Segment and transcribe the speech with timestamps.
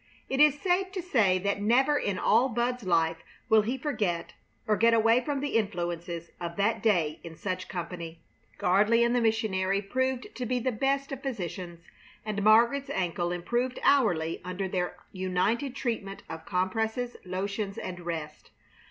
[0.29, 4.33] It is safe to say that never in all Bud's life will he forget
[4.65, 8.19] or get away from the influences of that day in such company.
[8.57, 11.81] Gardley and the missionary proved to be the best of physicians,
[12.25, 18.49] and Margaret's ankle improved hourly under their united treatment of compresses, lotions, and rest.